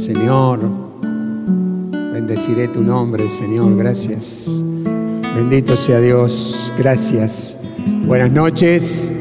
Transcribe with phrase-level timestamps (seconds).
[0.00, 0.60] Señor.
[2.14, 3.76] Bendeciré tu nombre, Señor.
[3.76, 4.48] Gracias.
[5.36, 6.72] Bendito sea Dios.
[6.78, 7.58] Gracias.
[8.06, 9.12] Buenas noches.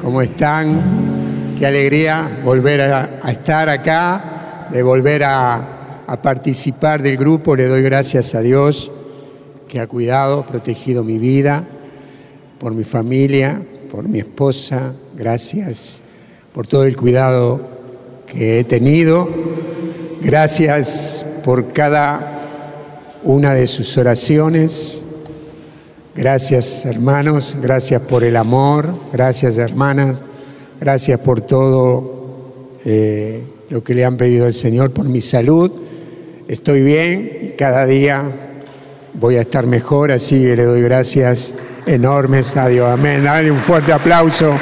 [0.00, 1.56] ¿Cómo están?
[1.58, 7.56] Qué alegría volver a, estar acá, de volver a, a participar del grupo.
[7.56, 8.92] Le doy gracias a Dios
[9.66, 11.64] que ha cuidado, protegido mi vida,
[12.60, 14.92] por mi familia, por mi esposa.
[15.16, 16.04] Gracias
[16.54, 17.60] por todo el cuidado
[18.28, 19.28] que he tenido.
[20.20, 22.40] Gracias por cada
[23.22, 25.04] una de sus oraciones.
[26.14, 30.22] Gracias hermanos, gracias por el amor, gracias hermanas,
[30.78, 35.72] gracias por todo eh, lo que le han pedido al Señor, por mi salud.
[36.48, 38.22] Estoy bien, cada día
[39.14, 41.54] voy a estar mejor, así que le doy gracias
[41.86, 42.90] enormes a Dios.
[42.90, 43.24] Amén.
[43.24, 44.52] Dale un fuerte aplauso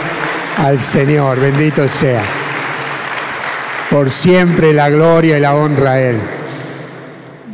[0.59, 2.48] al Señor, bendito sea.
[3.91, 6.17] Por siempre la gloria y la honra a Él.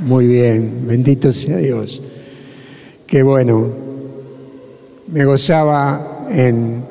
[0.01, 2.03] Muy bien, bendito sea Dios.
[3.07, 3.69] Qué bueno.
[5.07, 6.85] Me gozaba en,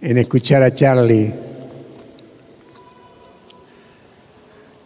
[0.00, 1.32] en escuchar a Charlie.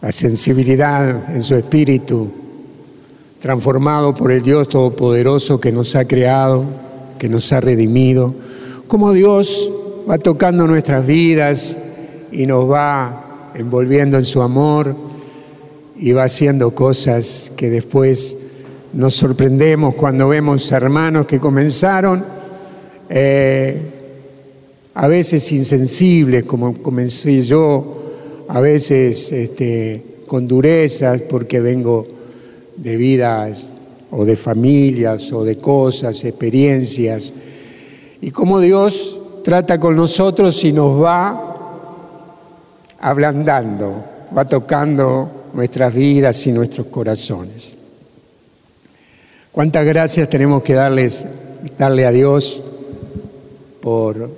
[0.01, 2.31] La sensibilidad en su espíritu,
[3.39, 6.65] transformado por el Dios Todopoderoso que nos ha creado,
[7.19, 8.33] que nos ha redimido.
[8.87, 9.71] Como Dios
[10.09, 11.77] va tocando nuestras vidas
[12.31, 13.25] y nos va
[13.57, 14.95] envolviendo en su amor
[15.97, 18.37] y va haciendo cosas que después
[18.93, 22.23] nos sorprendemos cuando vemos hermanos que comenzaron
[23.09, 23.81] eh,
[24.93, 28.03] a veces insensibles, como comencé yo,
[28.47, 32.07] a veces este, con durezas porque vengo
[32.75, 33.65] de vidas
[34.11, 37.33] o de familias o de cosas, experiencias,
[38.21, 41.56] y como Dios trata con nosotros y nos va
[42.99, 44.03] ablandando,
[44.35, 47.75] va tocando nuestras vidas y nuestros corazones.
[49.51, 51.27] Cuántas gracias tenemos que darles,
[51.77, 52.61] darle a Dios
[53.81, 54.29] por,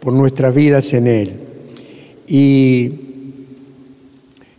[0.00, 1.32] por nuestras vidas en Él.
[2.26, 2.92] Y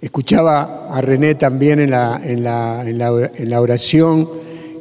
[0.01, 4.29] escuchaba a René también en la, en la, en la, en la oración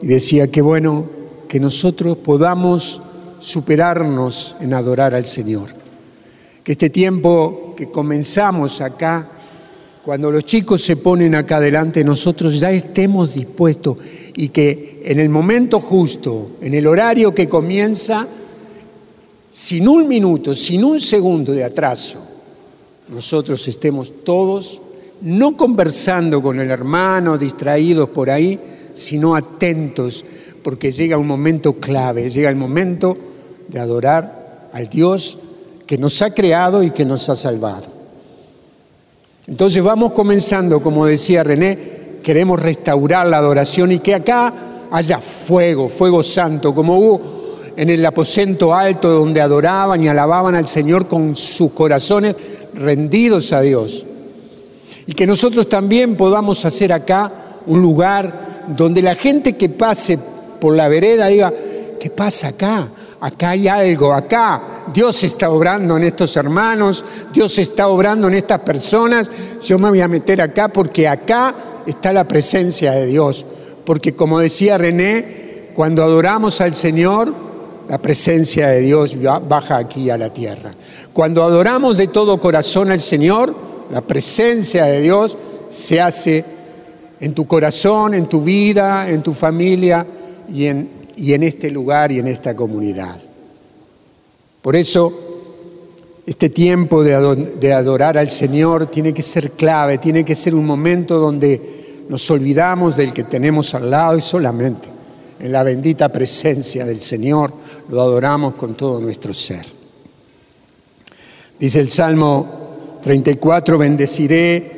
[0.02, 1.06] y decía que bueno
[1.48, 3.00] que nosotros podamos
[3.38, 5.68] superarnos en adorar al Señor.
[6.62, 9.28] Que este tiempo que comenzamos acá,
[10.04, 13.96] cuando los chicos se ponen acá adelante, nosotros ya estemos dispuestos
[14.36, 18.26] y que en el momento justo, en el horario que comienza,
[19.50, 22.18] sin un minuto, sin un segundo de atraso,
[23.08, 24.80] nosotros estemos todos
[25.22, 28.58] no conversando con el hermano, distraídos por ahí,
[28.92, 30.24] sino atentos,
[30.62, 33.16] porque llega un momento clave, llega el momento
[33.68, 35.38] de adorar al Dios
[35.86, 37.84] que nos ha creado y que nos ha salvado.
[39.46, 41.78] Entonces vamos comenzando, como decía René,
[42.22, 44.52] queremos restaurar la adoración y que acá
[44.90, 47.20] haya fuego, fuego santo, como hubo
[47.76, 52.34] en el aposento alto donde adoraban y alababan al Señor con sus corazones
[52.74, 54.06] rendidos a Dios.
[55.06, 57.30] Y que nosotros también podamos hacer acá
[57.66, 60.18] un lugar donde la gente que pase
[60.60, 61.52] por la vereda diga,
[62.00, 62.88] ¿qué pasa acá?
[63.24, 64.60] acá hay algo, acá
[64.92, 69.30] Dios está obrando en estos hermanos, Dios está obrando en estas personas,
[69.62, 71.54] yo me voy a meter acá porque acá
[71.86, 73.44] está la presencia de Dios.
[73.84, 77.32] Porque como decía René, cuando adoramos al Señor,
[77.88, 79.16] la presencia de Dios
[79.48, 80.72] baja aquí a la tierra.
[81.12, 83.54] Cuando adoramos de todo corazón al Señor,
[83.90, 85.36] la presencia de Dios
[85.68, 86.44] se hace
[87.20, 90.06] en tu corazón, en tu vida, en tu familia
[90.52, 93.16] y en y en este lugar y en esta comunidad.
[94.64, 95.12] Por eso,
[96.24, 101.18] este tiempo de adorar al Señor tiene que ser clave, tiene que ser un momento
[101.18, 104.88] donde nos olvidamos del que tenemos al lado y solamente
[105.38, 107.52] en la bendita presencia del Señor
[107.90, 109.66] lo adoramos con todo nuestro ser.
[111.60, 114.70] Dice el Salmo 34, bendeciré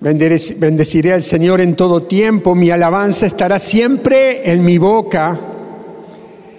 [0.00, 5.38] Bendeciré al Señor en todo tiempo, mi alabanza estará siempre en mi boca.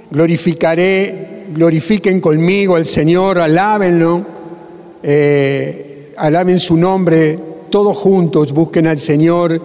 [0.09, 4.21] Glorificaré, glorifiquen conmigo al Señor, alábenlo,
[5.03, 7.37] eh, alaben su nombre,
[7.69, 9.61] todos juntos busquen al Señor.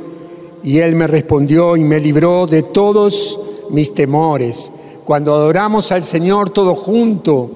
[0.62, 3.38] Y Él me respondió y me libró de todos
[3.70, 4.72] mis temores.
[5.04, 7.50] Cuando adoramos al Señor todos juntos,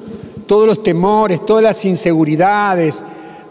[0.47, 3.03] todos los temores, todas las inseguridades,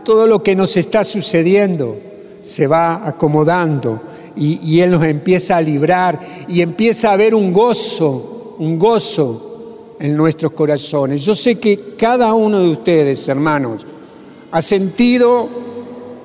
[0.04, 1.98] todo lo que nos está sucediendo
[2.42, 4.00] se va acomodando
[4.36, 9.49] y, Él nos empieza a librar y empieza a haber un gozo, un gozo
[10.00, 11.24] en nuestros corazones.
[11.24, 13.86] Yo sé que cada uno de ustedes, hermanos,
[14.52, 15.50] ha sentido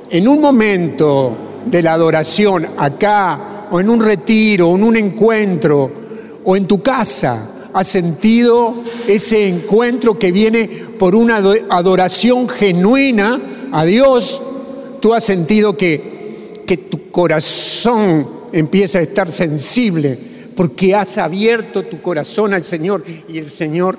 [0.09, 1.37] en un momento
[1.67, 5.91] de la adoración, acá, o en un retiro, o en un encuentro,
[6.45, 8.75] o en tu casa, has sentido
[9.09, 10.69] ese encuentro que viene
[10.99, 11.39] por una
[11.69, 13.41] adoración genuina
[13.73, 14.41] a Dios,
[15.01, 22.01] tú has sentido que, que tu corazón empieza a estar sensible porque has abierto tu
[22.01, 23.99] corazón al Señor y el Señor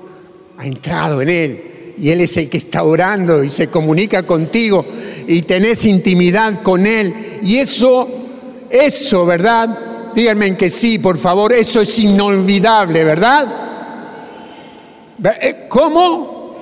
[0.58, 1.62] ha entrado en él.
[1.98, 4.84] Y Él es el que está orando y se comunica contigo
[5.26, 7.14] y tenés intimidad con Él.
[7.42, 8.06] Y eso,
[8.68, 10.12] eso, ¿verdad?
[10.14, 13.48] Díganme que sí, por favor, eso es inolvidable, ¿verdad?
[15.40, 16.56] Eh, ¿Cómo?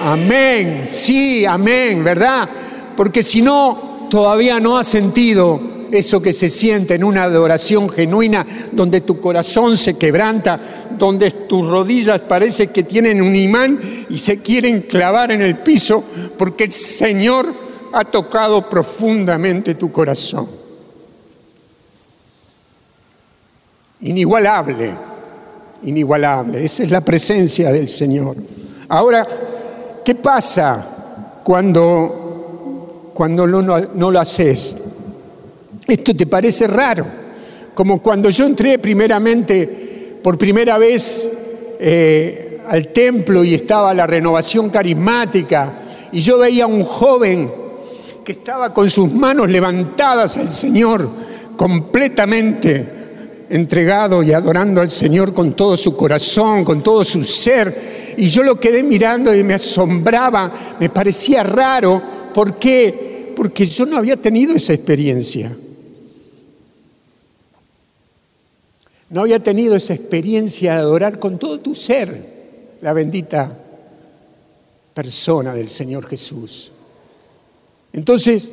[0.00, 2.48] Amén, sí, amén, ¿verdad?
[2.96, 5.60] Porque si no, todavía no has sentido
[5.92, 10.58] eso que se siente en una adoración genuina, donde tu corazón se quebranta,
[10.98, 16.02] donde tus rodillas parece que tienen un imán y se quieren clavar en el piso,
[16.38, 17.52] porque el Señor
[17.92, 20.48] ha tocado profundamente tu corazón.
[24.00, 24.92] Inigualable,
[25.84, 28.36] inigualable, esa es la presencia del Señor.
[28.88, 29.26] Ahora,
[30.04, 34.81] ¿qué pasa cuando, cuando no, no lo haces?
[35.86, 37.06] Esto te parece raro,
[37.74, 41.28] como cuando yo entré primeramente, por primera vez
[41.80, 45.74] eh, al templo y estaba la renovación carismática
[46.12, 47.50] y yo veía a un joven
[48.24, 51.08] que estaba con sus manos levantadas al Señor,
[51.56, 52.86] completamente
[53.50, 58.14] entregado y adorando al Señor con todo su corazón, con todo su ser.
[58.16, 62.00] Y yo lo quedé mirando y me asombraba, me parecía raro.
[62.32, 63.32] ¿Por qué?
[63.34, 65.50] Porque yo no había tenido esa experiencia.
[69.12, 73.58] No había tenido esa experiencia de adorar con todo tu ser la bendita
[74.94, 76.72] persona del Señor Jesús.
[77.92, 78.50] Entonces,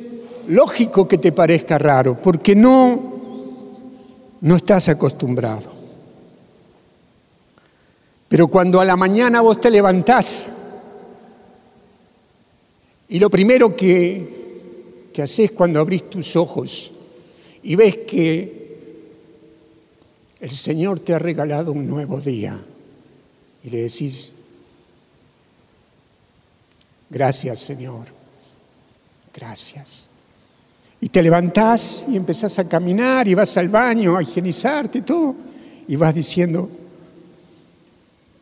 [0.48, 3.14] lógico que te parezca raro, porque no,
[4.42, 5.70] no estás acostumbrado.
[8.28, 10.46] Pero cuando a la mañana vos te levantás
[13.08, 16.92] y lo primero que, que haces cuando abrís tus ojos
[17.62, 18.59] y ves que
[20.40, 22.58] el Señor te ha regalado un nuevo día
[23.62, 24.32] y le decís,
[27.10, 28.06] gracias Señor,
[29.34, 30.08] gracias.
[31.02, 35.34] Y te levantás y empezás a caminar y vas al baño a higienizarte y todo,
[35.88, 36.68] y vas diciendo,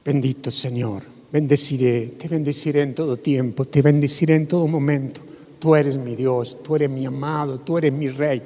[0.05, 1.03] bendito Señor,
[1.33, 5.21] bendeciré, te bendeciré en todo tiempo, te bendeciré en todo momento.
[5.59, 8.41] Tú eres mi Dios, tú eres mi amado, tú eres mi rey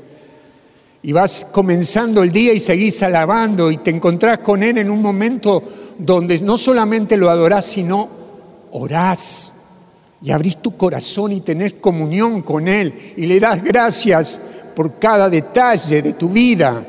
[1.03, 5.03] y vas comenzando el día y seguís alabando y te encontrás con Él en un
[5.03, 5.63] momento
[5.99, 8.09] donde no solamente lo adorás, sino
[8.71, 9.55] orás
[10.23, 14.41] y abrís tu corazón y tenés comunión con Él y le das gracias
[14.77, 16.87] por cada detalle de tu vida.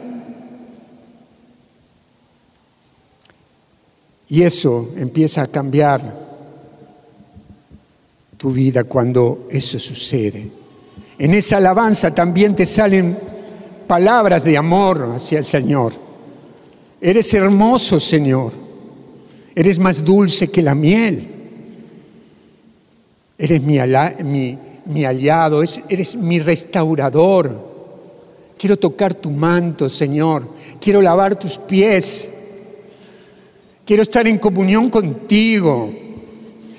[4.30, 6.24] Y eso empieza a cambiar
[8.38, 10.50] tu vida cuando eso sucede.
[11.18, 13.33] En esa alabanza también te salen
[13.94, 15.94] palabras de amor hacia el Señor.
[17.00, 18.52] Eres hermoso, Señor.
[19.54, 21.28] Eres más dulce que la miel.
[23.38, 23.78] Eres mi,
[25.06, 27.56] aliado, eres mi restaurador.
[28.58, 30.42] Quiero tocar tu manto, Señor.
[30.82, 32.30] Quiero lavar tus pies.
[33.86, 35.94] Quiero estar en comunión contigo.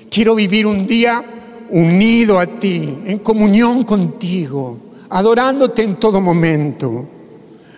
[0.09, 1.23] Quiero vivir un día
[1.69, 7.05] unido a ti, en comunión contigo adorándote en todo momento.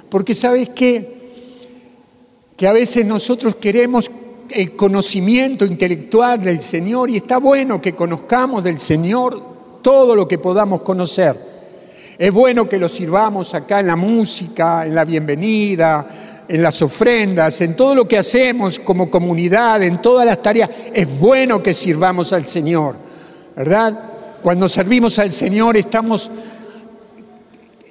[0.09, 1.17] Porque sabes qué?
[2.55, 4.09] Que a veces nosotros queremos
[4.49, 9.41] el conocimiento intelectual del Señor y está bueno que conozcamos del Señor
[9.81, 11.35] todo lo que podamos conocer.
[12.17, 16.07] Es bueno que lo sirvamos acá en la música, en la bienvenida,
[16.47, 20.69] en las ofrendas, en todo lo que hacemos como comunidad, en todas las tareas.
[20.93, 22.95] Es bueno que sirvamos al Señor,
[23.55, 23.99] ¿verdad?
[24.41, 26.31] Cuando servimos al Señor estamos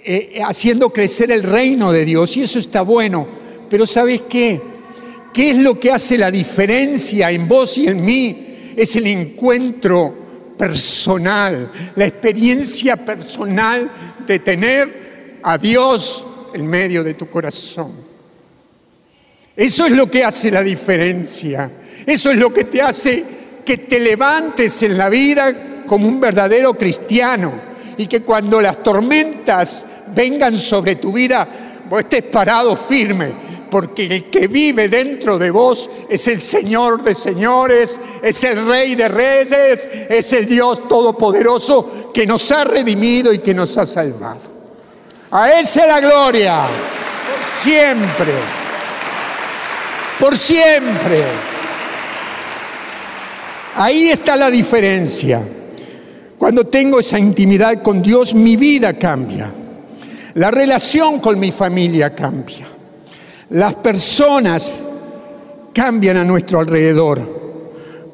[0.08, 3.26] eh, haciendo crecer el reino de Dios y eso está bueno.
[3.68, 4.60] Pero ¿sabes qué?
[5.32, 8.74] ¿Qué es lo que hace la diferencia en vos y en mí?
[8.76, 10.14] Es el encuentro
[10.56, 13.90] personal, la experiencia personal
[14.24, 17.90] de tener a Dios en medio de tu corazón.
[19.56, 21.68] Eso es lo que hace la diferencia.
[22.06, 23.24] Eso es lo que te hace
[23.64, 27.52] que te levantes en la vida como un verdadero cristiano
[27.96, 29.86] y que cuando las tormentas
[30.16, 31.46] vengan sobre tu vida,
[31.88, 33.30] vos estés parado firme,
[33.70, 38.94] porque el que vive dentro de vos es el Señor de señores, es el Rey
[38.94, 44.56] de reyes, es el Dios todopoderoso que nos ha redimido y que nos ha salvado.
[45.30, 48.32] A Él sea la gloria, por siempre,
[50.18, 51.24] por siempre.
[53.76, 55.42] Ahí está la diferencia.
[56.38, 59.52] Cuando tengo esa intimidad con Dios, mi vida cambia.
[60.36, 62.66] La relación con mi familia cambia.
[63.50, 64.82] Las personas
[65.72, 67.22] cambian a nuestro alrededor.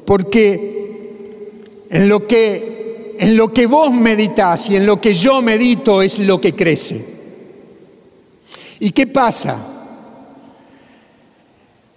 [0.05, 1.51] Porque
[1.89, 6.19] en lo que, en lo que vos meditas y en lo que yo medito es
[6.19, 7.05] lo que crece.
[8.79, 9.57] ¿Y qué pasa?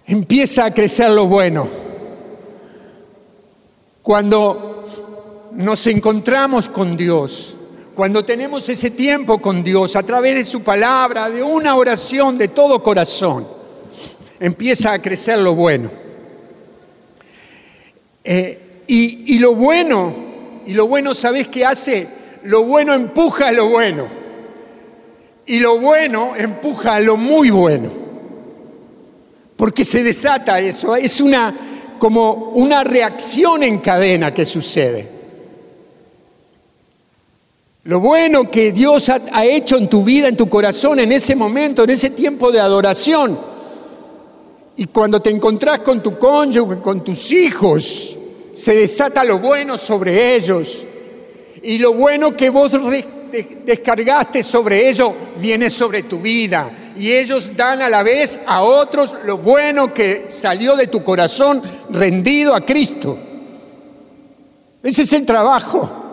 [0.07, 1.69] Empieza a crecer lo bueno.
[4.01, 4.85] Cuando
[5.53, 7.56] nos encontramos con Dios,
[7.97, 12.49] cuando tenemos ese tiempo con Dios a través de su palabra, de una oración de
[12.49, 13.47] todo corazón,
[14.39, 15.89] empieza a crecer lo bueno.
[18.23, 20.13] Eh, y, y lo bueno,
[20.67, 22.07] y lo bueno, ¿sabes qué hace?
[22.43, 24.05] Lo bueno empuja a lo bueno.
[25.47, 27.89] Y lo bueno empuja a lo muy bueno.
[29.55, 30.95] Porque se desata eso.
[30.95, 31.51] Es una
[31.97, 35.16] como una reacción en cadena que sucede.
[37.87, 41.85] Lo bueno que Dios ha, hecho en tu vida, en tu corazón, en ese momento,
[41.85, 43.39] en ese tiempo de adoración.
[44.75, 48.17] Y cuando te encontrás con tu cónyuge, con tus hijos,
[48.53, 50.83] se desata lo bueno sobre ellos.
[51.63, 52.73] Y lo bueno que vos
[53.65, 56.69] descargaste sobre ellos viene sobre tu vida.
[56.97, 61.61] Y ellos dan a la vez a otros lo bueno que salió de tu corazón
[61.91, 63.17] rendido a Cristo.
[64.83, 66.06] Ese es el trabajo.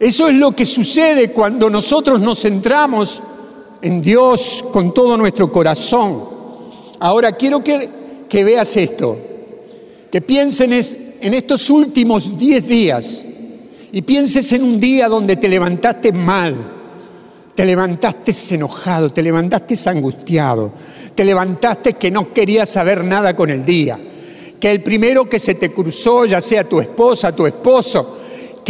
[0.00, 3.22] Eso es lo que sucede cuando nosotros nos centramos
[3.82, 6.24] en Dios con todo nuestro corazón.
[7.00, 7.90] Ahora quiero que,
[8.42, 9.18] veas esto,
[10.10, 13.26] que piensen en estos últimos 10 días
[13.92, 16.56] y pienses en un día donde te levantaste mal,
[17.54, 20.72] te levantaste enojado, te levantaste angustiado,
[21.14, 23.98] te levantaste que no querías saber nada con el día,
[24.58, 28.19] que el primero que se te cruzó, ya sea tu esposa, tu esposo,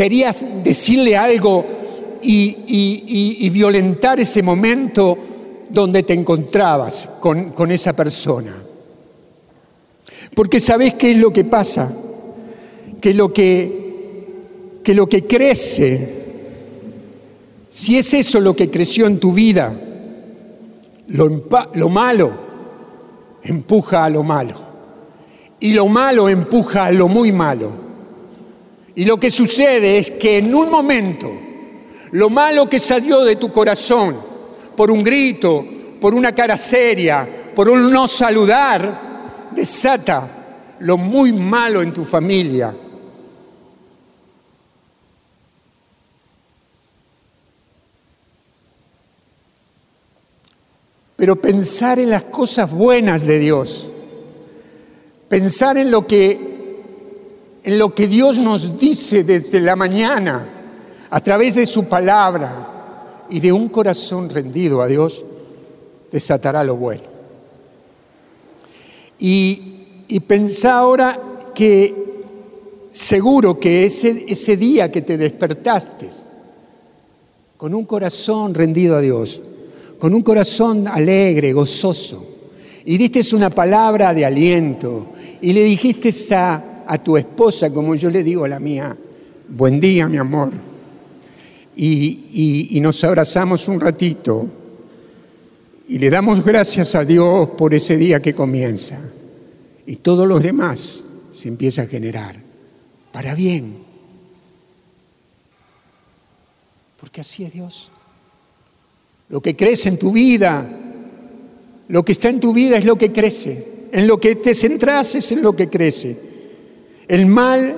[0.00, 1.62] querías decirle algo
[2.22, 5.18] y, violentar ese momento
[5.68, 8.54] donde te encontrabas con, con esa persona.
[10.34, 11.92] Porque sabes qué es lo que pasa,
[12.98, 16.22] que lo que, que lo que crece,
[17.68, 19.78] si es eso lo que creció en tu vida,
[21.08, 21.42] lo,
[21.74, 22.32] lo malo
[23.42, 24.54] empuja a lo malo.
[25.60, 27.89] Y lo malo empuja a lo muy malo.
[29.00, 31.32] Y lo que sucede es que en un momento,
[32.10, 34.14] lo malo que salió de tu corazón,
[34.76, 35.64] por un grito,
[35.98, 42.76] por una cara seria, por un no saludar, desata lo muy malo en tu familia.
[51.16, 53.88] Pero pensar en las cosas buenas de Dios,
[55.30, 56.49] pensar en lo que
[57.62, 60.46] en lo que Dios nos dice desde la mañana,
[61.10, 65.24] a través de su palabra y de un corazón rendido a Dios,
[66.10, 67.02] desatará lo bueno.
[69.18, 71.18] Y, y pensá ahora
[71.54, 71.94] que
[72.90, 76.08] seguro que ese, ese día que te despertaste
[77.56, 79.40] con un corazón rendido a Dios,
[79.98, 82.26] con un corazón alegre, gozoso,
[82.86, 85.08] y diste una palabra de aliento,
[85.42, 88.96] y le dijiste a a tu esposa, como yo le digo a la mía,
[89.48, 90.50] buen día, mi amor.
[91.76, 94.48] Y, y, nos abrazamos un ratito
[95.88, 98.98] y le damos gracias a Dios por ese día que comienza.
[99.86, 102.34] Y todos los demás se empieza a generar
[103.12, 103.76] para bien.
[107.00, 107.92] Porque así es Dios.
[109.28, 110.68] Lo que crece en tu vida,
[111.86, 113.88] lo que está en tu vida es lo que crece.
[113.92, 116.29] En lo que te centras es en lo que crece.
[117.10, 117.76] El mal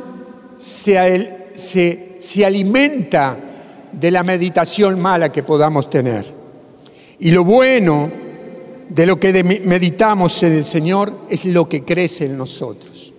[0.59, 3.39] se, alimenta
[3.91, 6.27] de la meditación mala que podamos tener.
[7.19, 8.12] Y lo bueno
[8.91, 13.11] de lo que meditamos en el Señor es lo que crece en nosotros.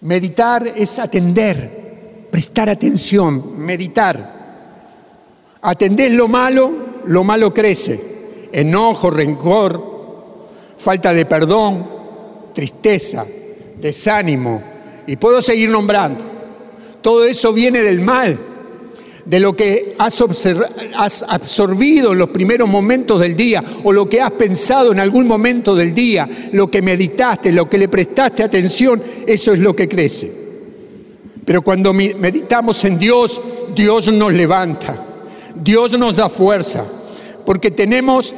[0.00, 4.38] Meditar es atender, prestar atención, meditar.
[5.62, 6.72] Atender lo malo,
[7.04, 8.48] lo malo crece.
[8.50, 10.34] Enojo, rencor,
[10.76, 11.88] falta de perdón,
[12.52, 13.24] tristeza,
[13.80, 14.62] desánimo,
[15.06, 16.24] y puedo seguir nombrando.
[17.00, 18.38] Todo eso viene del mal,
[19.24, 20.22] de lo que has,
[21.28, 25.74] absorbido en los primeros momentos del día o lo que has pensado en algún momento
[25.74, 30.32] del día, lo que meditaste, lo que le prestaste atención, eso es lo que crece.
[31.44, 33.40] Pero cuando meditamos en Dios,
[33.74, 35.04] Dios nos levanta,
[35.54, 36.84] Dios nos da fuerza,
[37.44, 38.34] porque tenemos,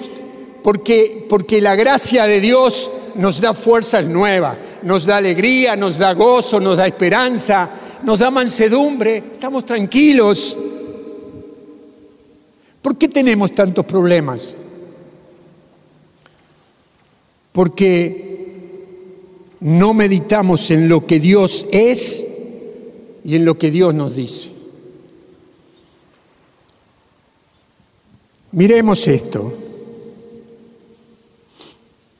[0.62, 6.14] porque, porque la gracia de Dios nos da fuerzas nuevas, nos da alegría, nos da
[6.14, 7.70] gozo, nos da esperanza,
[8.02, 10.56] nos da mansedumbre, estamos tranquilos.
[12.82, 14.56] ¿Por qué tenemos tantos problemas?
[17.52, 18.30] Porque
[19.60, 22.26] no meditamos en lo que Dios es
[23.24, 24.50] y en lo que Dios nos dice.
[28.52, 29.52] Miremos esto.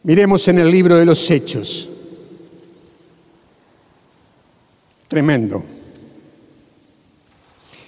[0.03, 1.90] Miremos en el libro de los Hechos.
[5.11, 5.61] Tremendo.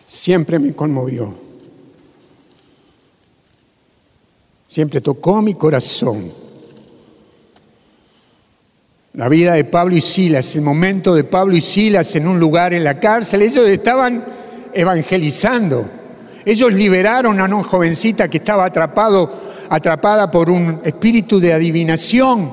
[0.04, 1.32] Siempre me conmovió.
[4.66, 6.32] Siempre tocó mi corazón.
[9.12, 12.74] La vida de Pablo y Silas, el momento de Pablo y Silas en un lugar
[12.74, 14.24] en la cárcel, ellos estaban
[14.74, 15.88] evangelizando.
[16.44, 19.32] Ellos liberaron a una jovencita que estaba atrapado,
[19.68, 22.52] atrapada por un espíritu de adivinación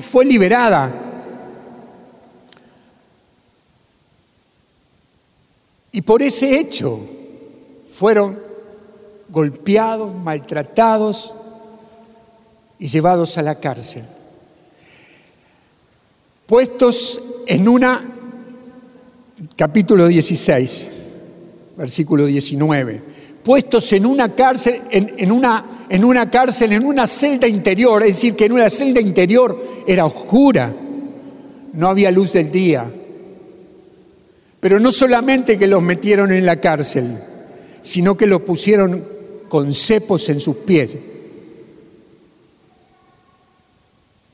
[0.00, 1.09] y fue liberada.
[5.92, 7.00] Y por ese hecho
[7.98, 8.38] fueron
[9.28, 11.34] golpeados, maltratados
[12.78, 14.04] y llevados a la cárcel
[16.50, 18.04] puestos en una,
[19.54, 20.88] capítulo 16,
[21.76, 23.00] versículo 19,
[23.44, 28.34] puestos en una cárcel, en, una, en una cárcel, en una celda interior, es decir,
[28.34, 30.74] que en una celda interior era oscura,
[31.72, 32.92] no había luz del día.
[34.60, 37.16] Pero no solamente que los metieron en la cárcel,
[37.80, 39.02] sino que los pusieron
[39.48, 40.96] con cepos en sus pies.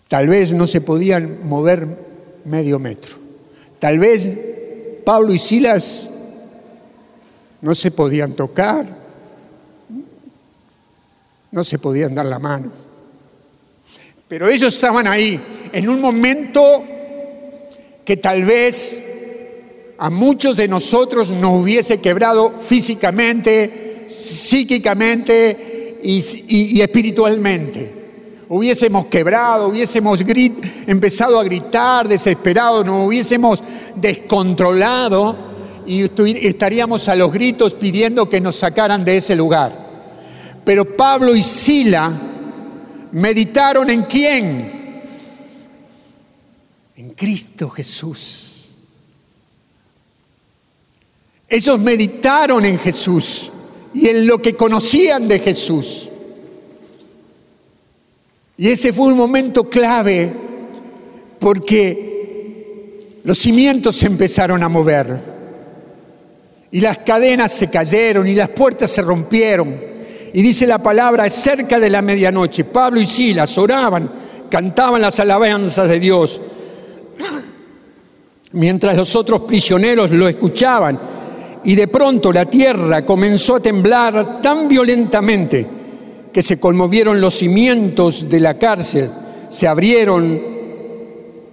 [0.08, 1.86] Tal vez no se podían mover
[2.44, 3.16] medio metro.
[3.78, 4.38] Tal vez
[5.04, 6.10] Pablo y Silas
[7.60, 8.86] no se podían tocar,
[11.50, 12.70] no se podían dar la mano.
[14.28, 15.40] Pero ellos estaban ahí
[15.72, 16.84] en un momento
[18.04, 19.05] que tal vez
[19.98, 27.96] a muchos de nosotros nos hubiese quebrado físicamente, psíquicamente y, espiritualmente
[28.48, 30.24] hubiésemos quebrado, hubiésemos
[30.87, 33.62] empezado a gritar desesperados, nos hubiésemos
[33.96, 35.37] descontrolado
[35.85, 36.02] y
[36.46, 39.87] estaríamos a los gritos pidiendo que nos sacaran de ese lugar.
[40.64, 42.12] Pero Pablo y Sila
[43.12, 44.72] meditaron en quién?
[46.96, 48.55] En Cristo Jesús.
[51.48, 53.50] Ellos meditaron en Jesús
[53.94, 56.09] y en lo que conocían de Jesús.
[58.59, 60.32] Y ese fue un momento clave
[61.38, 65.37] porque los cimientos se empezaron a mover
[66.70, 69.74] y las cadenas se cayeron y las puertas se rompieron.
[70.32, 74.11] Y dice la palabra, cerca de la medianoche, Pablo y Silas oraban,
[74.50, 76.40] cantaban las alabanzas de Dios,
[78.52, 80.98] mientras los otros prisioneros lo escuchaban.
[81.66, 85.66] Y de pronto la tierra comenzó a temblar tan violentamente
[86.33, 89.11] que se conmovieron los cimientos de la cárcel,
[89.48, 90.40] se abrieron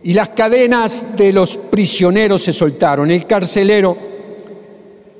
[0.03, 3.09] y las cadenas de los prisioneros se soltaron.
[3.09, 3.97] El carcelero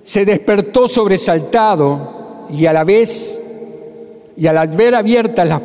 [0.04, 3.42] se despertó sobresaltado y a la vez,
[4.38, 5.62] y al ver abiertas las,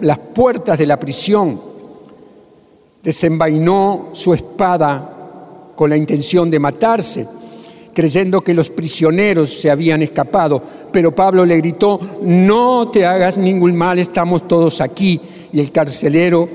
[0.00, 1.60] las puertas de la prisión,
[3.02, 7.39] desenvainó su espada con la intención de matarse
[7.92, 10.62] creyendo que los prisioneros se habían escapado.
[10.92, 15.20] Pero Pablo le gritó, no te hagas ningún mal, estamos todos aquí.
[15.52, 16.48] Y el carcelero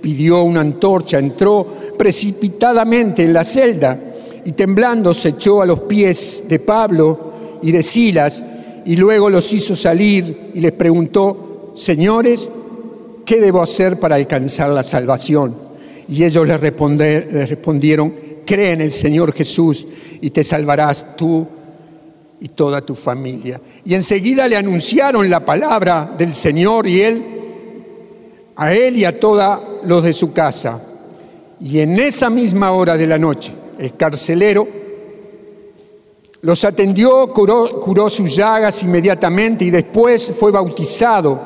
[0.00, 3.98] pidió una antorcha, entró precipitadamente en la celda
[4.44, 7.32] y temblando se echó a los pies de Pablo
[7.62, 8.44] y de Silas
[8.84, 12.50] y luego los hizo salir y les preguntó, señores,
[13.24, 15.54] ¿qué debo hacer para alcanzar la salvación?
[16.08, 18.12] Y ellos le, respondieron,
[18.52, 19.86] cree en el Señor Jesús
[20.20, 21.46] y te salvarás tú
[22.38, 23.58] y toda tu familia.
[23.82, 27.22] Y enseguida le anunciaron la palabra del Señor y él,
[28.56, 30.82] a él y a todos los de su casa.
[31.62, 34.68] Y en esa misma hora de la noche, el carcelero
[36.42, 41.40] los atendió, curó, curó sus llagas inmediatamente y después fue bautizado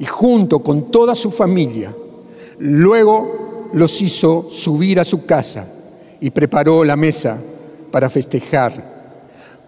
[0.00, 1.94] y junto con toda su familia.
[2.58, 5.74] Luego los hizo subir a su casa
[6.20, 7.38] y preparó la mesa
[7.90, 8.96] para festejar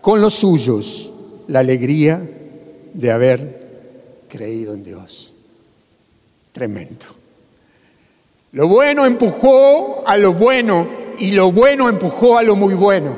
[0.00, 1.10] con los suyos
[1.48, 2.20] la alegría
[2.94, 3.68] de haber
[4.28, 5.32] creído en Dios.
[6.52, 7.06] Tremendo.
[8.52, 10.86] Lo bueno empujó a lo bueno
[11.18, 13.14] y lo bueno empujó a lo muy bueno.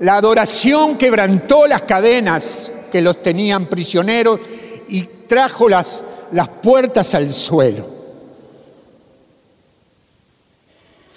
[0.00, 4.40] La adoración quebrantó las cadenas que los tenían prisioneros
[4.88, 8.01] y trajo las, las puertas al suelo.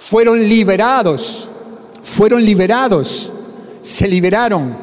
[0.07, 1.49] Fueron liberados,
[2.03, 3.31] fueron liberados,
[3.81, 4.77] se liberaron.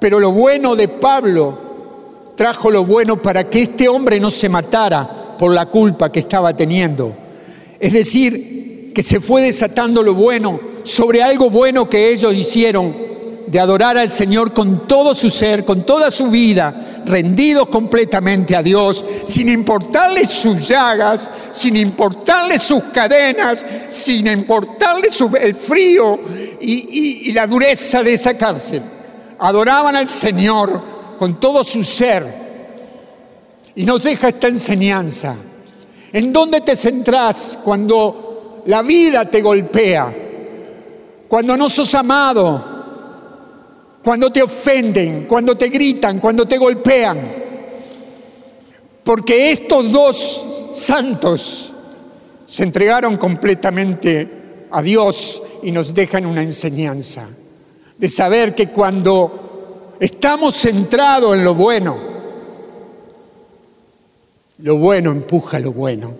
[0.00, 1.56] Pero lo bueno de Pablo
[2.34, 6.52] trajo lo bueno para que este hombre no se matara por la culpa que estaba
[6.56, 7.14] teniendo.
[7.78, 12.92] Es decir, que se fue desatando lo bueno sobre algo bueno que ellos hicieron,
[13.46, 18.62] de adorar al Señor con todo su ser, con toda su vida, rendidos completamente a
[18.62, 26.18] Dios, sin importarles sus llagas, sin importarles sus cadenas, sin importarles el frío
[26.60, 28.82] y, y la dureza de esa cárcel.
[29.38, 30.80] Adoraban al Señor
[31.18, 32.48] con todo su ser.
[33.74, 35.36] Y nos deja esta enseñanza.
[36.12, 40.14] ¿En dónde te centrás cuando la vida te golpea?
[41.28, 42.77] Cuando no sos amado,
[44.02, 47.18] cuando te ofenden, cuando te gritan, cuando te golpean.
[49.04, 51.72] Porque estos dos santos
[52.46, 57.26] se entregaron completamente a Dios y nos dejan una enseñanza
[57.96, 59.48] de saber que cuando
[60.00, 61.96] Estamos centrados en lo bueno.
[64.58, 66.14] Lo bueno empuja lo bueno.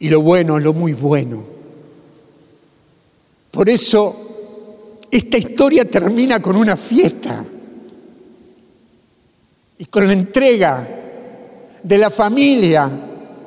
[0.00, 1.44] Y lo bueno lo muy bueno.
[3.52, 4.31] Por eso
[5.12, 7.44] esta historia termina con una fiesta
[9.76, 10.88] y con la entrega
[11.82, 12.90] de la familia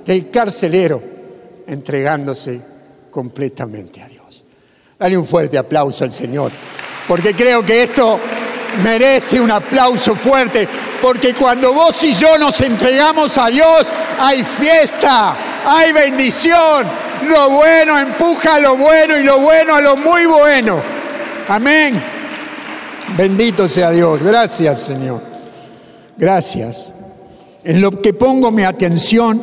[0.06, 1.02] del carcelero
[1.66, 2.62] entregándose
[3.10, 4.46] completamente a Dios.
[5.00, 6.52] Dale un fuerte aplauso al Señor
[7.08, 8.20] porque creo que esto
[8.84, 10.68] merece un aplauso fuerte,
[11.02, 13.88] porque cuando vos y yo nos entregamos a Dios,
[14.20, 16.86] hay fiesta, hay bendición,
[17.28, 20.95] lo bueno empuja a lo bueno y lo bueno a lo muy bueno.
[21.48, 22.02] Amén.
[23.18, 24.22] Bendito sea Dios.
[24.22, 25.22] Gracias, Señor.
[26.18, 26.94] Gracias.
[27.64, 29.42] En lo que pongo mi atención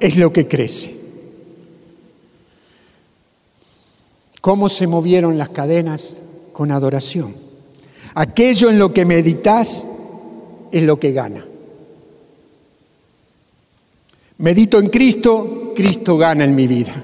[0.00, 0.96] es lo que crece.
[4.40, 6.22] ¿Cómo se movieron las cadenas?
[6.52, 7.34] con adoración.
[8.14, 9.84] Aquello en lo que meditas
[10.70, 11.44] es lo que gana.
[14.38, 16.94] Medito en Cristo, Cristo gana en mi vida.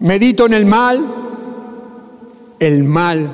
[0.00, 1.21] Medito en el mal,
[2.62, 3.28] el mal,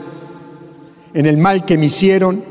[1.12, 2.42] en el mal que me hicieron,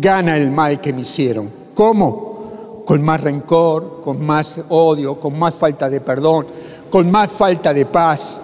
[0.00, 1.50] gana el mal que me hicieron.
[1.74, 2.82] ¿Cómo?
[2.86, 6.46] Con más rencor, con más odio, con más falta de perdón,
[6.88, 8.40] con más falta de paz.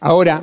[0.00, 0.42] Ahora,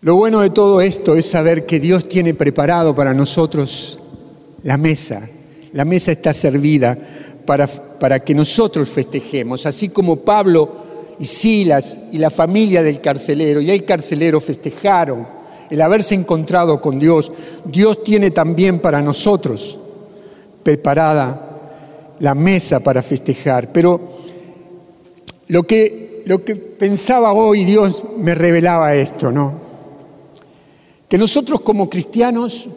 [0.00, 4.00] lo bueno de todo esto es saber que Dios tiene preparado para nosotros
[4.64, 5.28] la mesa.
[5.74, 6.98] La mesa está servida
[7.46, 10.87] para, para, que nosotros festejemos, así como Pablo
[11.18, 15.26] y Silas y la familia del carcelero y el carcelero festejaron
[15.70, 17.30] el haberse encontrado con Dios.
[17.64, 19.78] Dios tiene también para nosotros
[20.62, 21.44] preparada
[22.20, 23.72] la mesa para festejar.
[23.72, 24.00] Pero
[25.48, 29.54] lo que lo que pensaba hoy, Dios me revelaba esto, ¿no?
[31.08, 32.68] Que nosotros como cristianos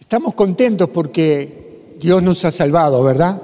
[0.00, 3.42] estamos contentos porque Dios nos ha salvado, ¿verdad?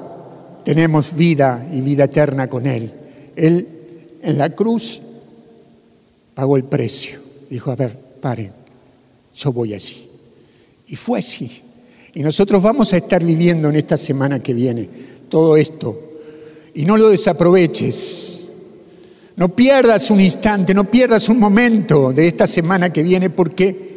[0.64, 2.90] Tenemos vida y vida eterna con Él.
[3.36, 3.68] Él
[4.22, 5.02] en la cruz
[6.34, 7.20] pagó el precio.
[7.50, 8.50] Dijo, a ver, pare,
[9.36, 10.08] yo voy así.
[10.88, 11.62] Y fue así.
[12.14, 14.88] Y nosotros vamos a estar viviendo en esta semana que viene
[15.28, 16.12] todo esto
[16.74, 18.40] y no lo desaproveches.
[19.36, 23.93] No pierdas un instante, no pierdas un momento de esta semana que viene porque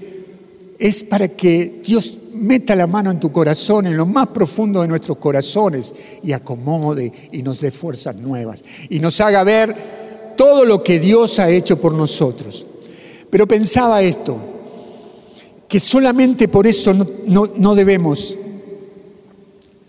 [0.80, 4.88] es para que Dios meta la mano en tu corazón, en lo más profundo de
[4.88, 9.76] nuestros corazones y acomode y nos dé fuerzas nuevas y nos haga ver
[10.38, 12.66] todo lo que Dios ha hecho por nosotros.
[13.30, 14.38] Pero pensaba esto,
[15.68, 18.38] que solamente por eso no, debemos,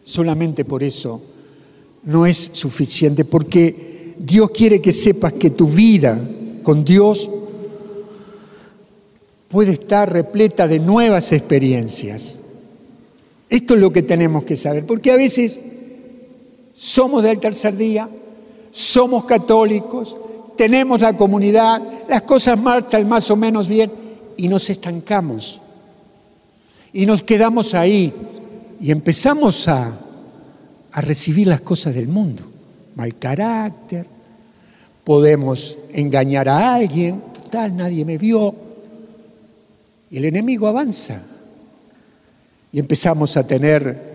[0.02, 1.20] solamente por eso
[2.04, 6.18] no es suficiente porque Dios quiere que sepas que tu vida
[6.62, 7.30] con Dios
[9.48, 12.40] puede estar repleta de nuevas experiencias.
[13.48, 15.60] Esto es lo que tenemos que saber, porque a veces
[16.76, 18.08] somos del tercer día,
[18.70, 20.16] somos católicos,
[20.56, 23.90] tenemos la comunidad, las cosas marchan más o menos bien
[24.36, 25.60] y nos estancamos
[26.92, 28.12] y nos quedamos ahí
[28.80, 29.98] y empezamos a
[30.92, 32.42] a recibir las cosas del mundo.
[32.94, 34.06] Mal carácter,
[35.04, 38.54] podemos engañar a alguien, total, nadie me vio.
[40.10, 41.22] Y el enemigo avanza.
[42.72, 44.08] Y empezamos a tener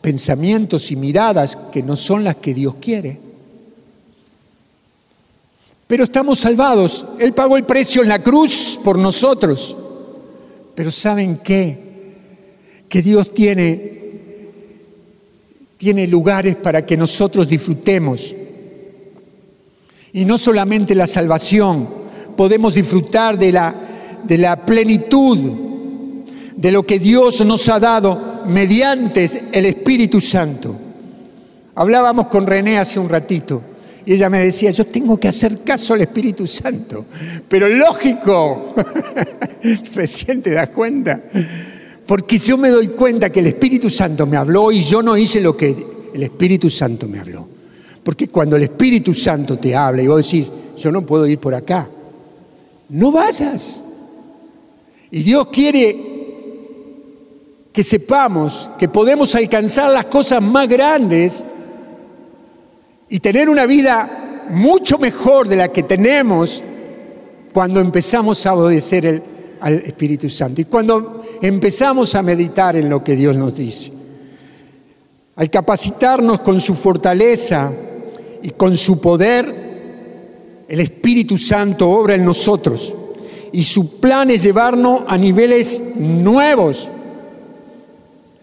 [0.00, 3.18] pensamientos y miradas que no son las que Dios quiere.
[5.86, 7.06] Pero estamos salvados.
[7.18, 9.76] Él pagó el precio en la cruz por nosotros.
[10.74, 11.78] Pero ¿saben qué?
[12.88, 14.00] Que Dios tiene,
[15.76, 18.34] tiene lugares para que nosotros disfrutemos.
[20.12, 21.88] Y no solamente la salvación,
[22.36, 23.85] podemos disfrutar de la,
[24.24, 25.38] de la plenitud
[26.56, 30.74] de lo que Dios nos ha dado mediante el Espíritu Santo.
[31.74, 33.62] Hablábamos con René hace un ratito
[34.06, 37.04] y ella me decía, yo tengo que hacer caso al Espíritu Santo.
[37.48, 38.74] Pero lógico,
[39.94, 41.20] recién te das cuenta.
[42.06, 45.40] Porque yo me doy cuenta que el Espíritu Santo me habló y yo no hice
[45.40, 45.76] lo que
[46.14, 47.48] el Espíritu Santo me habló.
[48.04, 51.56] Porque cuando el Espíritu Santo te habla y vos decís, yo no puedo ir por
[51.56, 51.88] acá,
[52.88, 53.82] no vayas.
[55.10, 56.16] Y Dios quiere
[57.72, 61.44] que sepamos que podemos alcanzar las cosas más grandes
[63.08, 66.62] y tener una vida mucho mejor de la que tenemos
[67.52, 69.22] cuando empezamos a obedecer
[69.60, 73.92] al Espíritu Santo y cuando empezamos a meditar en lo que Dios nos dice.
[75.36, 77.70] Al capacitarnos con su fortaleza
[78.42, 82.94] y con su poder, el Espíritu Santo obra en nosotros
[83.52, 86.88] y su plan es llevarnos a niveles nuevos,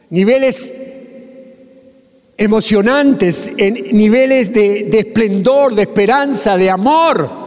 [0.10, 0.74] niveles
[2.38, 7.44] emocionantes, niveles de, esplendor, de esperanza, de amor.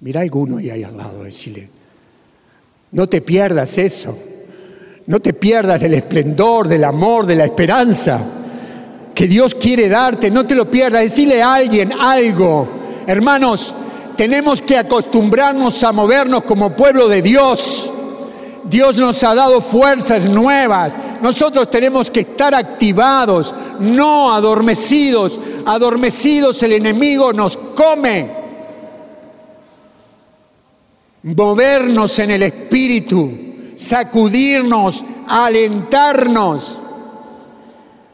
[0.00, 1.68] Mira alguno ahí al lado, decirle,
[2.92, 4.16] no te pierdas eso,
[5.06, 8.45] no te pierdas del esplendor, del amor, de la esperanza
[9.16, 12.68] que Dios quiere darte, no te lo pierdas, decirle a alguien algo.
[13.08, 13.74] Hermanos,
[14.14, 17.90] tenemos que acostumbrarnos a movernos como pueblo de Dios
[18.68, 20.96] Dios nos ha dado fuerzas nuevas.
[21.22, 25.38] Nosotros tenemos que estar activados, no adormecidos.
[25.64, 28.28] Adormecidos el enemigo nos come.
[31.22, 33.30] Movernos en el espíritu,
[33.76, 36.80] sacudirnos, alentarnos.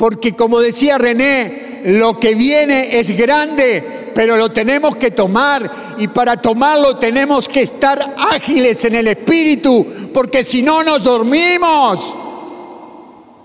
[0.03, 6.09] Porque como decía René, lo que viene es grande, pero lo tenemos que tomar y
[6.09, 12.17] para tomarlo tenemos que estar ágiles en el espíritu, porque si no nos dormimos.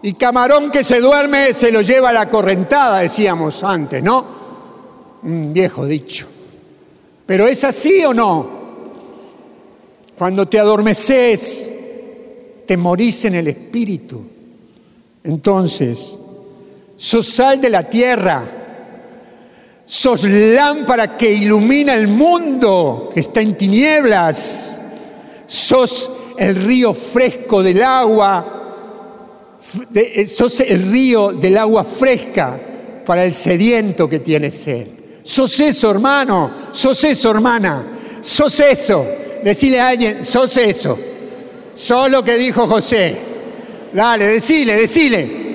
[0.02, 4.26] Y camarón que se duerme se lo lleva a la correntada, decíamos antes, ¿no?
[5.22, 6.26] Un viejo dicho.
[7.28, 8.50] Pero ¿es así o no?
[10.18, 11.72] Cuando te adormeces,
[12.66, 14.26] te morís en el espíritu.
[15.24, 16.18] Entonces,
[16.98, 18.58] sos sal de la tierra
[19.90, 24.82] Sos lámpara que ilumina el mundo que está en tinieblas.
[25.46, 28.76] Sos el río fresco del agua.
[29.96, 32.60] Eh, sos el río del agua fresca
[33.06, 34.88] para el sediento que tiene sed.
[35.24, 36.52] Sos eso, hermano.
[36.74, 37.86] Sos eso, hermana.
[38.20, 39.08] Sos eso.
[39.42, 41.00] Decile a alguien, sos eso.
[41.74, 43.18] Sos lo que dijo José.
[43.94, 45.47] Dale, decile, decile.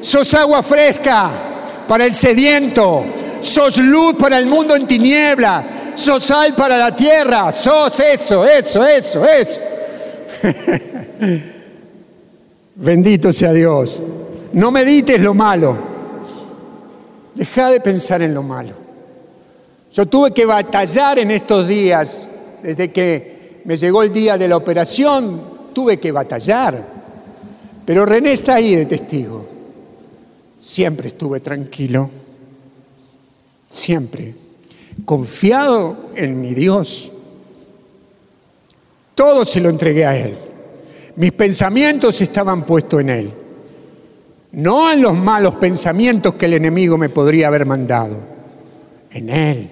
[0.00, 1.30] Sos agua fresca
[1.86, 3.04] para el sediento
[3.40, 8.86] sos luz para el mundo en tiniebla, sos sal para la tierra, sos eso, eso,
[8.86, 9.60] eso, eso.
[12.76, 14.00] Bendito sea Dios.
[14.52, 15.76] No medites lo malo.
[17.34, 18.74] Deja de pensar en lo malo.
[19.92, 22.28] Yo tuve que batallar en estos días,
[22.62, 25.40] desde que me llegó el día de la operación,
[25.72, 26.82] tuve que batallar.
[27.84, 29.49] Pero René está ahí de testigo.
[30.60, 32.10] Siempre estuve tranquilo
[33.70, 34.34] siempre,
[35.04, 37.10] confiado en mi Dios.
[39.14, 40.36] Todo se lo entregué a Él.
[41.16, 43.30] Mis pensamientos estaban puestos en Él,
[44.52, 48.18] no en los malos pensamientos que el enemigo me podría haber mandado,
[49.12, 49.70] en Él.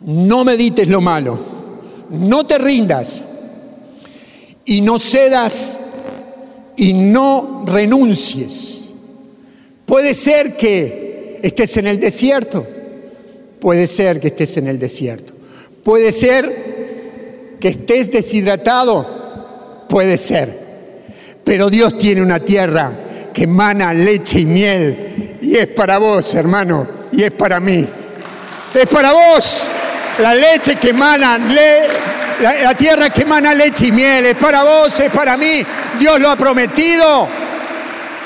[0.00, 1.38] No medites lo malo,
[2.10, 3.22] no te rindas
[4.64, 5.85] y no cedas
[6.76, 8.82] y no renuncies.
[9.84, 12.66] Puede ser que estés en el desierto,
[13.60, 15.32] puede ser que estés en el desierto,
[15.82, 20.66] puede ser que estés deshidratado, puede ser,
[21.44, 22.92] pero Dios tiene una tierra
[23.32, 25.36] que emana leche y miel.
[25.42, 27.86] Y es para vos, hermano, y es para mí.
[28.74, 29.68] Es para vos
[30.18, 31.38] la leche que emana,
[32.40, 35.64] la, tierra que emana leche y miel, es para vos, es para mí,
[35.98, 37.26] Dios lo ha prometido.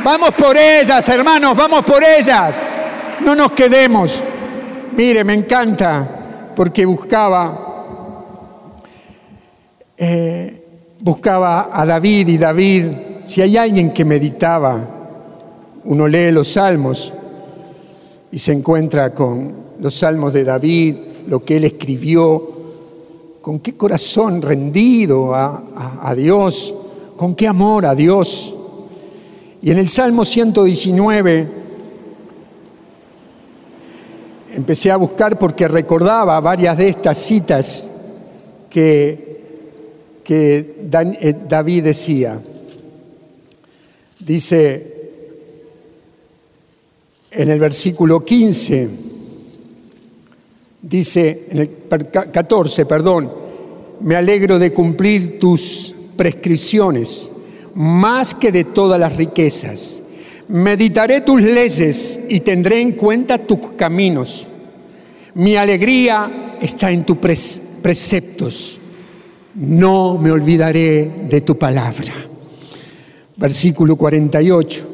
[0.03, 2.55] Vamos por ellas, hermanos, vamos por ellas.
[3.25, 4.23] No nos quedemos.
[4.97, 6.09] Mire, me encanta
[6.55, 7.71] porque buscaba
[10.03, 10.61] eh,
[11.01, 12.87] buscaba a David y David,
[13.23, 14.81] si hay alguien que meditaba,
[15.85, 17.13] uno lee los salmos
[18.33, 20.97] y se encuentra con los salmos de David,
[21.27, 22.60] lo que él escribió,
[23.51, 26.73] con qué corazón rendido a, Dios,
[27.17, 28.55] con qué amor a Dios.
[29.61, 31.49] Y en el Salmo 119
[34.55, 37.91] empecé a buscar porque recordaba varias de estas citas
[38.71, 42.41] que, que eh, David decía.
[44.21, 45.11] Dice
[47.33, 48.91] en el versículo 15,
[50.83, 51.71] dice, en el
[52.31, 53.40] 14, perdón,
[54.01, 57.33] me alegro de cumplir tus prescripciones
[57.75, 60.03] más que de todas las riquezas.
[60.49, 64.47] Meditaré tus leyes y tendré en cuenta tus caminos.
[65.35, 68.79] Mi alegría está en tus preceptos.
[69.55, 72.13] No me olvidaré de tu palabra.
[73.37, 74.87] Versículo 48.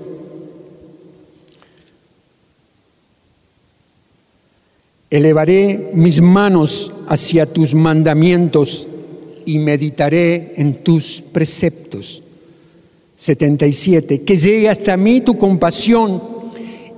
[5.08, 8.88] Elevaré mis manos hacia tus mandamientos
[9.46, 12.22] y meditaré en tus preceptos.
[13.14, 14.22] 77.
[14.22, 16.22] Que llegue hasta mí tu compasión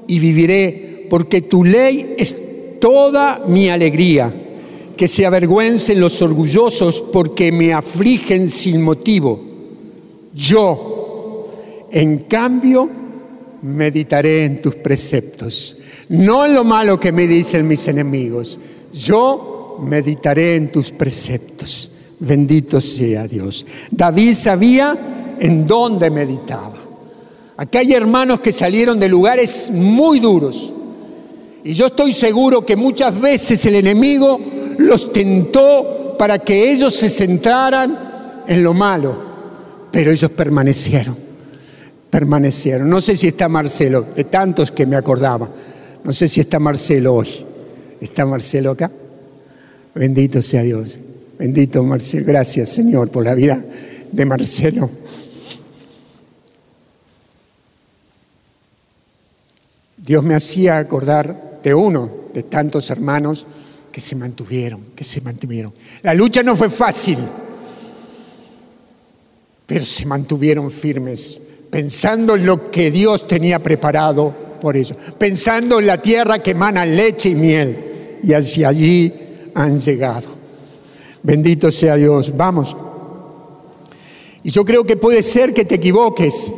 [0.08, 2.34] y viviré, porque tu ley es
[2.80, 4.34] toda mi alegría.
[4.96, 9.40] Que se avergüencen los orgullosos porque me afligen sin motivo.
[10.34, 12.90] Yo, en cambio,
[13.62, 15.76] meditaré en tus preceptos
[16.08, 18.58] no en lo malo que me dicen mis enemigos.
[18.92, 21.97] Yo meditaré en tus preceptos.
[22.20, 23.64] Bendito sea Dios.
[23.90, 26.74] David sabía en dónde meditaba.
[27.57, 30.72] Acá hay hermanos que salieron de lugares muy duros.
[31.64, 34.40] Y yo estoy seguro que muchas veces el enemigo
[34.78, 39.28] los tentó para que ellos se centraran en lo malo.
[39.90, 41.16] Pero ellos permanecieron.
[42.11, 42.88] Permanecieron.
[42.88, 45.48] No sé si está Marcelo, de tantos que me acordaba.
[46.04, 47.28] No sé si está Marcelo hoy.
[48.00, 48.90] ¿Está Marcelo acá?
[49.94, 50.98] Bendito sea Dios.
[51.38, 52.24] Bendito Marcelo.
[52.27, 53.62] Gracias Señor por la vida
[54.11, 54.90] de Marcelo.
[59.96, 63.46] Dios me hacía acordar de uno de tantos hermanos
[63.92, 65.72] que se mantuvieron, que se mantuvieron.
[66.03, 67.18] La lucha no fue fácil,
[69.66, 75.87] pero se mantuvieron firmes, pensando en lo que Dios tenía preparado por eso, pensando en
[75.87, 79.12] la tierra que emana leche y miel, y hacia allí
[79.55, 80.38] han llegado.
[81.22, 82.37] Bendito sea Dios.
[82.37, 82.76] Vamos.
[84.42, 86.52] Y yo creo que puede ser que te equivoques.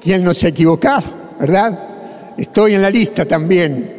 [0.00, 1.04] ¿Quién no se ha equivocado?
[1.38, 2.34] ¿Verdad?
[2.36, 3.98] Estoy en la lista también.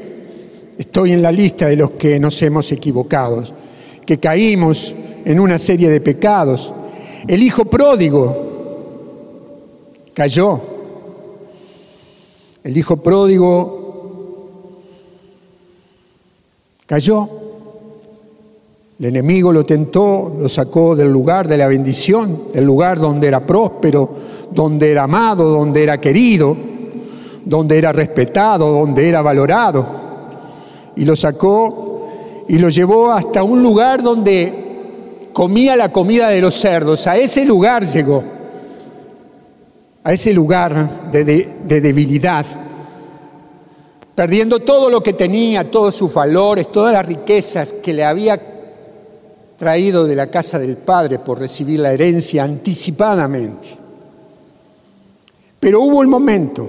[0.78, 3.44] Estoy en la lista de los que nos hemos equivocado,
[4.06, 6.74] que caímos en una serie de pecados.
[7.28, 8.50] El hijo pródigo
[10.14, 10.72] cayó
[12.64, 13.80] el hijo pródigo
[16.86, 17.30] cayó.
[19.02, 23.40] El enemigo lo tentó, lo sacó del lugar de la bendición, del lugar donde era
[23.40, 24.08] próspero,
[24.52, 26.56] donde era amado, donde era querido,
[27.44, 29.84] donde era respetado, donde era valorado.
[30.96, 32.10] Y lo sacó
[32.48, 34.54] y lo llevó hasta un lugar donde
[35.34, 37.08] comía la comida de los cerdos.
[37.08, 38.24] A ese lugar llegó
[40.04, 42.46] a ese lugar de, debilidad,
[44.14, 48.51] perdiendo todo lo que tenía, todos sus valores, todas las riquezas que le había
[49.62, 53.68] traído de la casa del Padre por recibir la herencia anticipadamente.
[55.60, 56.68] Pero hubo el momento,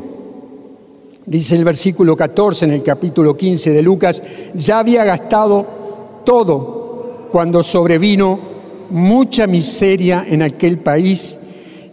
[1.24, 5.66] dice el versículo 14 en el capítulo 15 de Lucas, ya había gastado
[6.22, 8.38] todo cuando sobrevino
[8.90, 11.38] mucha miseria en aquel país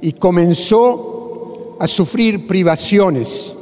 [0.01, 3.53] y comenzó a sufrir privaciones.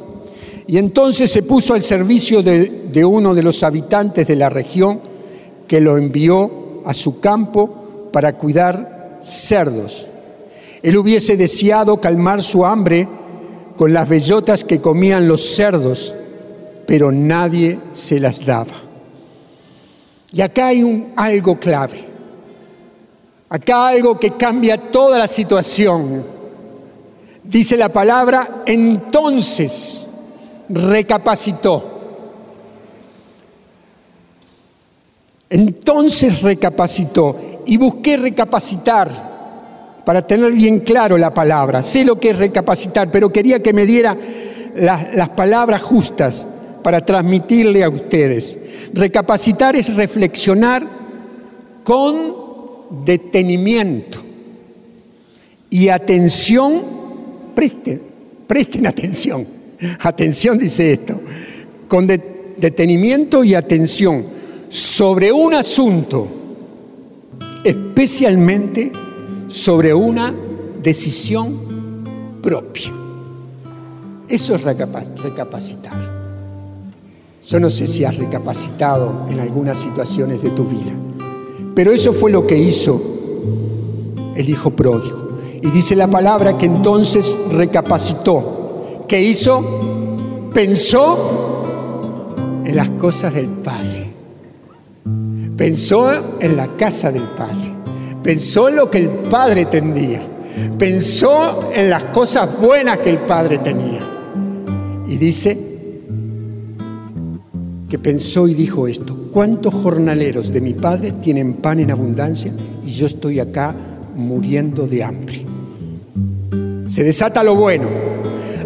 [0.66, 5.02] Y entonces se puso al servicio de, uno de los habitantes de la región
[5.68, 10.08] que lo envió a su campo para cuidar cerdos.
[10.82, 13.08] Él hubiese deseado calmar su hambre
[13.76, 16.16] con las bellotas que comían los cerdos,
[16.86, 18.74] pero nadie se las daba.
[20.32, 22.00] Y acá hay un, algo clave.
[23.50, 26.38] Acá algo que cambia toda la situación
[27.48, 30.06] dice la palabra, entonces
[30.70, 31.97] recapacitó.
[35.50, 39.28] Entonces recapacitó y busqué recapacitar
[40.06, 41.82] para tener bien claro la palabra.
[41.82, 44.18] Sé lo que es recapacitar, pero quería que me diera
[44.76, 46.48] las, las palabras justas
[46.84, 48.58] para transmitirle a ustedes.
[48.94, 50.86] Recapacitar es reflexionar
[51.84, 52.36] con
[53.06, 54.20] detenimiento
[55.70, 56.82] y atención,
[57.56, 58.02] presten,
[58.48, 59.46] presten atención,
[60.00, 61.20] atención dice esto,
[61.88, 64.37] con detenimiento y atención
[64.70, 66.28] sobre un asunto,
[67.64, 68.92] especialmente
[69.48, 70.34] sobre una
[70.82, 71.54] decisión
[72.42, 72.94] propia.
[74.28, 76.18] Eso es recapacitar.
[77.48, 80.92] Yo no sé si has recapacitado en algunas situaciones de tu vida,
[81.74, 83.02] pero eso fue lo que hizo
[84.36, 85.28] el hijo pródigo.
[85.62, 89.06] Y dice la palabra que entonces recapacitó.
[89.08, 90.50] ¿Qué hizo?
[90.54, 91.18] Pensó
[92.66, 94.17] en las cosas del Padre.
[95.58, 97.72] Pensó en la casa del Padre.
[98.22, 100.22] Pensó en lo que el Padre tendría.
[100.78, 104.00] Pensó en las cosas buenas que el Padre tenía.
[105.08, 105.58] Y dice
[107.90, 112.52] que pensó y dijo esto, ¿cuántos jornaleros de mi Padre tienen pan en abundancia
[112.86, 113.74] y yo estoy acá
[114.16, 115.42] muriendo de hambre?
[116.88, 117.88] Se desata lo bueno.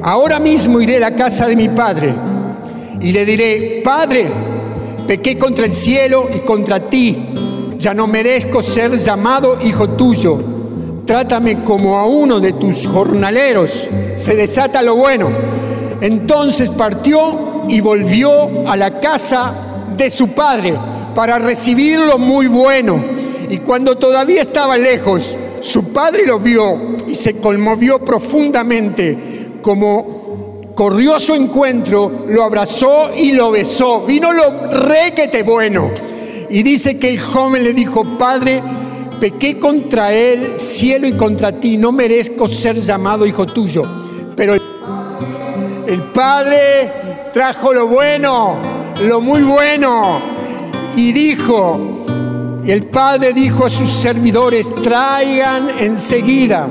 [0.01, 2.13] Ahora mismo iré a la casa de mi Padre
[2.99, 4.27] y le diré, Padre,
[5.11, 7.17] pequé contra el cielo y contra ti,
[7.77, 10.37] ya no merezco ser llamado hijo tuyo,
[11.05, 15.27] trátame como a uno de tus jornaleros, se desata lo bueno.
[15.99, 19.53] Entonces partió y volvió a la casa
[19.97, 20.75] de su padre
[21.13, 23.03] para recibir lo muy bueno.
[23.49, 30.20] Y cuando todavía estaba lejos, su padre lo vio y se conmovió profundamente, como
[30.81, 34.01] corrió a su encuentro, lo abrazó y lo besó.
[34.01, 35.91] Vino lo requete bueno.
[36.49, 38.63] Y dice que el joven le dijo, Padre,
[39.19, 43.83] pequé contra él, cielo y contra ti, no merezco ser llamado hijo tuyo.
[44.35, 46.91] Pero el Padre
[47.31, 48.55] trajo lo bueno,
[49.05, 50.19] lo muy bueno,
[50.95, 56.67] y dijo, el Padre dijo a sus servidores, traigan enseguida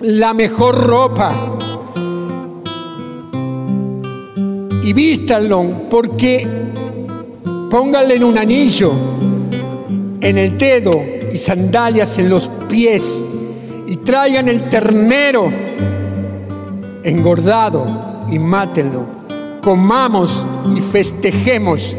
[0.00, 1.55] la mejor ropa
[4.86, 6.46] y vístanlo, porque
[7.68, 8.92] pónganle en un anillo
[10.20, 13.20] en el dedo y sandalias en los pies
[13.88, 15.50] y traigan el ternero
[17.02, 19.06] engordado y mátenlo.
[19.60, 21.96] Comamos y festejemos,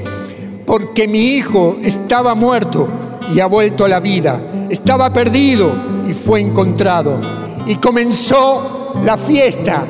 [0.65, 2.87] porque mi hijo estaba muerto
[3.35, 4.41] y ha vuelto a la vida.
[4.69, 5.73] Estaba perdido
[6.09, 7.19] y fue encontrado.
[7.65, 9.83] Y comenzó la fiesta.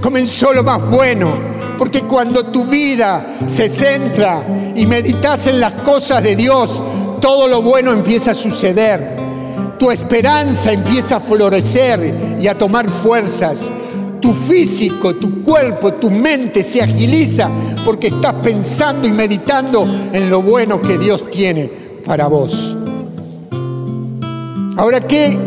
[0.00, 4.42] comenzó lo más bueno, porque cuando tu vida se centra
[4.74, 6.82] y meditas en las cosas de Dios,
[7.20, 9.16] todo lo bueno empieza a suceder.
[9.78, 13.70] Tu esperanza empieza a florecer y a tomar fuerzas
[14.20, 17.48] tu físico, tu cuerpo, tu mente se agiliza
[17.84, 21.70] porque estás pensando y meditando en lo bueno que Dios tiene
[22.04, 22.76] para vos.
[24.76, 25.38] Ahora, ¿qué,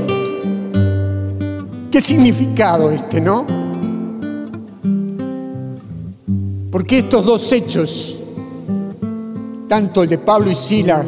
[1.91, 3.68] qué significado este, no?
[6.89, 8.17] Porque estos dos hechos,
[9.67, 11.05] tanto el de Pablo y Sila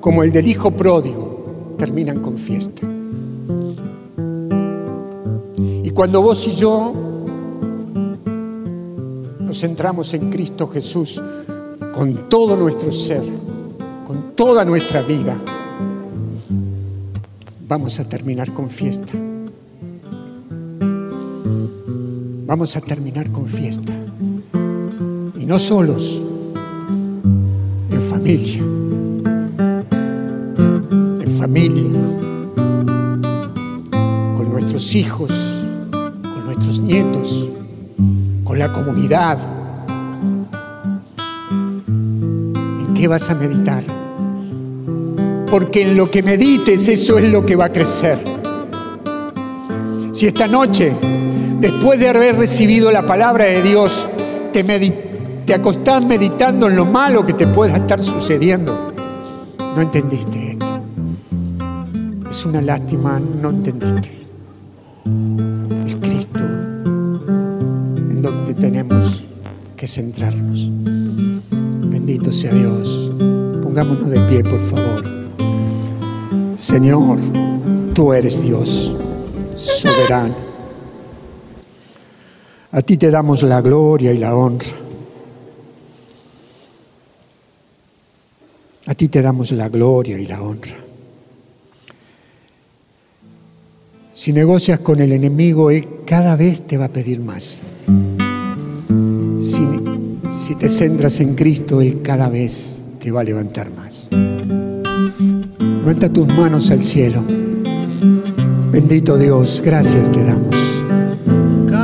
[0.00, 2.86] como el del hijo pródigo, terminan con fiesta.
[5.92, 6.94] cuando vos y yo
[9.40, 11.20] nos centramos en Cristo Jesús
[11.92, 13.24] con todo nuestro ser,
[14.06, 15.36] con toda nuestra vida,
[17.66, 19.12] vamos a terminar con fiesta.
[22.46, 23.92] Vamos a terminar con fiesta.
[25.50, 26.22] No solos,
[27.90, 28.62] en familia.
[31.20, 31.90] En familia.
[34.36, 35.56] Con nuestros hijos
[36.44, 37.48] nuestros nietos,
[38.44, 39.38] con la comunidad.
[41.88, 43.82] ¿En qué vas a meditar?
[45.50, 48.18] Porque en lo que medites eso es lo que va a crecer.
[50.12, 50.92] Si esta noche,
[51.58, 54.08] después de haber recibido la palabra de Dios,
[54.52, 54.62] te,
[55.50, 58.92] te acostás meditando en lo malo que te pueda estar sucediendo,
[59.58, 60.80] no entendiste esto.
[62.30, 64.20] Es una lástima, no entendiste.
[68.60, 69.24] tenemos
[69.76, 70.70] que centrarnos.
[71.50, 73.10] Bendito sea Dios.
[73.60, 75.02] Pongámonos de pie, por favor.
[76.56, 77.18] Señor,
[77.92, 78.94] tú eres Dios,
[79.56, 80.34] soberano.
[82.70, 84.79] A ti te damos la gloria y la honra.
[89.00, 90.76] Ti te damos la gloria y la honra.
[94.12, 97.62] Si negocias con el enemigo, Él cada vez te va a pedir más.
[99.38, 104.06] Si, te centras en Cristo, Él cada vez te va a levantar más.
[105.60, 107.22] Levanta tus manos al cielo.
[108.70, 110.54] Bendito Dios, gracias te damos.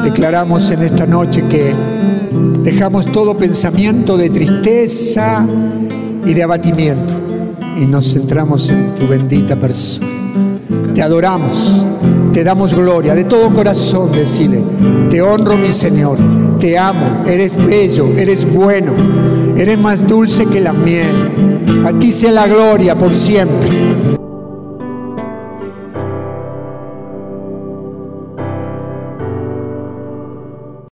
[0.05, 1.73] Declaramos en esta noche que
[2.63, 5.49] dejamos todo pensamiento de tristeza
[6.27, 7.15] y de abatimiento
[7.77, 10.07] y nos centramos en tu bendita persona.
[10.95, 11.87] Te adoramos,
[12.33, 14.61] te damos gloria de todo corazón, decirle,
[15.11, 16.19] te honro mi Señor,
[16.59, 18.93] te amo, eres bello, eres bueno,
[19.57, 21.07] eres más dulce que la miel.
[21.85, 24.16] A ti sea la gloria por siempre.